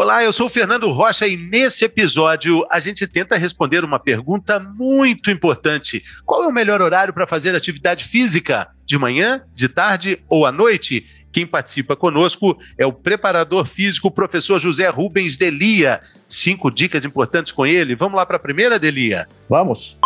[0.00, 4.60] Olá, eu sou o Fernando Rocha e nesse episódio a gente tenta responder uma pergunta
[4.60, 8.68] muito importante: qual é o melhor horário para fazer atividade física?
[8.86, 11.04] De manhã, de tarde ou à noite?
[11.32, 16.00] Quem participa conosco é o preparador físico, professor José Rubens Delia.
[16.28, 17.96] Cinco dicas importantes com ele.
[17.96, 19.26] Vamos lá para a primeira, Delia?
[19.48, 19.98] Vamos.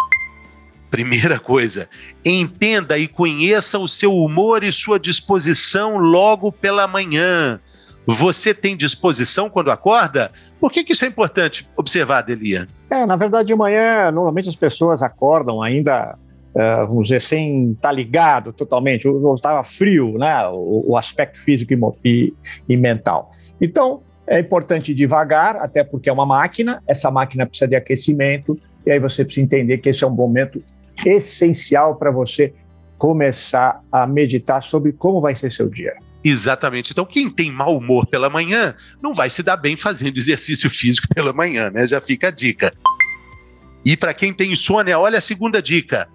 [0.90, 1.86] Primeira coisa,
[2.24, 7.61] entenda e conheça o seu humor e sua disposição logo pela manhã.
[8.07, 10.32] Você tem disposição quando acorda?
[10.61, 12.67] Por que, que isso é importante observar, Delia?
[12.90, 16.17] É, na verdade, de manhã, normalmente as pessoas acordam ainda,
[16.54, 19.07] uh, vamos dizer, sem estar tá ligado totalmente.
[19.35, 20.49] Estava frio, né?
[20.49, 21.73] O, o aspecto físico
[22.04, 22.35] e,
[22.68, 23.31] e, mental.
[23.61, 28.90] Então, é importante devagar, até porque é uma máquina, essa máquina precisa de aquecimento, e
[28.90, 30.62] aí você precisa entender que esse é um momento
[31.07, 32.53] essencial para você
[32.98, 35.95] começar a meditar sobre como vai ser seu dia.
[36.25, 36.92] Exatamente.
[36.92, 41.08] Então, quem tem mau humor pela manhã não vai se dar bem fazendo exercício físico
[41.14, 41.86] pela manhã, né?
[41.89, 42.72] Já fica a dica.
[43.84, 46.09] E para quem tem insônia, olha a segunda dica: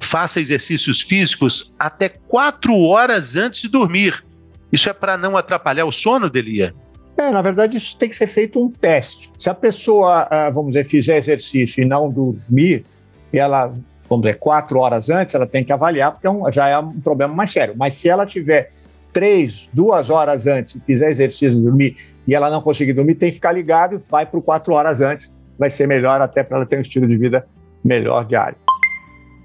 [0.00, 4.22] faça exercícios físicos até quatro horas antes de dormir.
[4.70, 6.74] Isso é para não atrapalhar o sono, Delia?
[7.16, 9.30] É, na verdade, isso tem que ser feito um teste.
[9.38, 12.84] Se a pessoa, ah, vamos dizer, fizer exercício e não dormir,
[13.32, 13.72] e ela,
[14.08, 17.32] vamos dizer, quatro horas antes, ela tem que avaliar, porque é já é um problema
[17.32, 17.74] mais sério.
[17.76, 18.72] Mas se ela tiver
[19.14, 23.52] três, duas horas antes, fizer exercício dormir e ela não conseguir dormir, tem que ficar
[23.52, 25.32] ligado e vai para quatro horas antes.
[25.58, 27.46] Vai ser melhor até para ela ter um estilo de vida
[27.82, 28.56] melhor diário.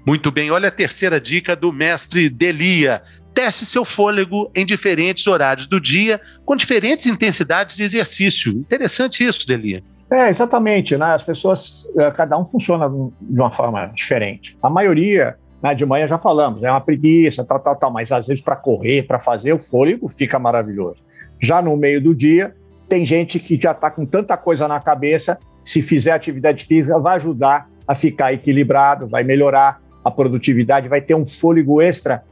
[0.04, 3.00] Muito bem, olha a terceira dica do mestre Delia.
[3.32, 8.52] Teste seu fôlego em diferentes horários do dia, com diferentes intensidades de exercício.
[8.52, 9.84] Interessante isso, Delia.
[10.10, 10.96] É, exatamente.
[10.96, 11.06] Né?
[11.14, 14.58] As pessoas, eh, cada um funciona de uma forma diferente.
[14.60, 18.26] A maioria né, de manhã já falamos, é uma preguiça, tal, tal, tal, mas às
[18.26, 21.04] vezes para correr, para fazer o fôlego, fica maravilhoso.
[21.40, 22.54] Já no meio do dia,
[22.88, 27.16] tem gente que já está com tanta coisa na cabeça, se fizer atividade física, vai
[27.16, 32.24] ajudar a ficar equilibrado, vai melhorar a produtividade, vai ter um fôlego extra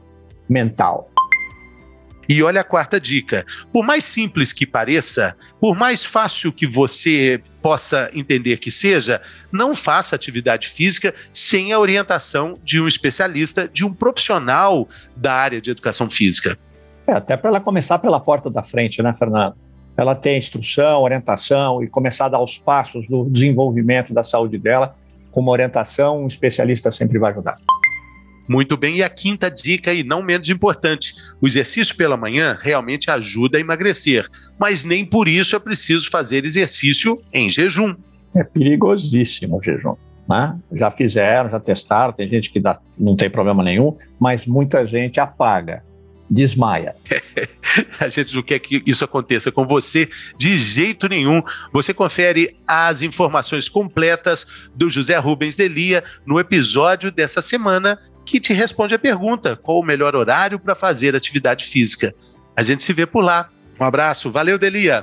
[0.47, 1.09] mental.
[2.29, 7.41] E olha a quarta dica: por mais simples que pareça, por mais fácil que você
[7.59, 9.19] possa entender que seja,
[9.51, 14.87] não faça atividade física sem a orientação de um especialista, de um profissional
[15.17, 16.55] da área de educação física.
[17.07, 19.55] É, até para ela começar pela porta da frente, né, Fernando?
[19.97, 24.95] Ela ter instrução, orientação e começar a dar os passos do desenvolvimento da saúde dela,
[25.31, 27.57] com uma orientação, um especialista sempre vai ajudar.
[28.49, 33.11] Muito bem, e a quinta dica, e não menos importante: o exercício pela manhã realmente
[33.11, 34.27] ajuda a emagrecer,
[34.57, 37.95] mas nem por isso é preciso fazer exercício em jejum.
[38.35, 39.95] É perigosíssimo o jejum.
[40.27, 40.57] Né?
[40.73, 45.19] Já fizeram, já testaram, tem gente que dá, não tem problema nenhum, mas muita gente
[45.19, 45.83] apaga
[46.29, 46.95] desmaia.
[47.99, 50.07] a gente não quer que isso aconteça com você
[50.37, 51.41] de jeito nenhum.
[51.73, 54.45] Você confere as informações completas
[54.75, 59.85] do José Rubens Delia no episódio dessa semana que te responde a pergunta: qual o
[59.85, 62.13] melhor horário para fazer atividade física?
[62.55, 63.49] A gente se vê por lá.
[63.79, 64.97] Um abraço, valeu, Delia.